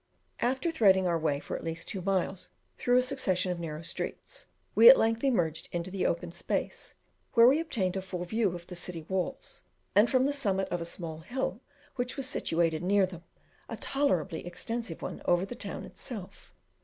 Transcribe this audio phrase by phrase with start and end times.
[0.39, 4.47] After threading our way for at least two miles through a succession of narrow streets,
[4.73, 6.95] we at length emerged into the open space,
[7.35, 9.61] where we obtained a full view of the city walls,
[9.93, 11.61] and from the summit of a small hill
[11.97, 13.21] which was situated near them,
[13.69, 16.51] a tolerably extensive one over the town itself.